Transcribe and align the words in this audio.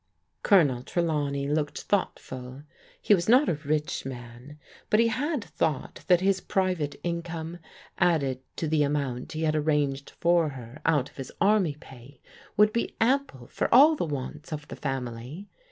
Colonel 0.41 0.81
Trelawney 0.81 1.47
looked 1.47 1.81
thoughtful. 1.83 2.63
He 2.99 3.13
was 3.13 3.29
not 3.29 3.47
a 3.47 3.53
rich 3.63 4.03
man, 4.03 4.57
but 4.89 4.99
he 4.99 5.09
had 5.09 5.43
thought 5.43 6.03
that 6.07 6.21
his 6.21 6.41
private 6.41 6.95
income, 7.03 7.59
added 7.99 8.39
to 8.55 8.67
the 8.67 8.81
amount 8.81 9.33
he 9.33 9.43
had 9.43 9.55
arranged 9.55 10.13
for 10.19 10.49
her 10.49 10.81
out 10.87 11.11
of 11.11 11.17
his 11.17 11.31
army 11.39 11.77
pay 11.79 12.19
would 12.57 12.73
be 12.73 12.95
ample 12.99 13.45
for 13.45 13.71
all 13.71 13.95
the 13.95 14.03
wants 14.05 14.51
of 14.51 14.67
the 14.69 14.75
family. 14.75 15.47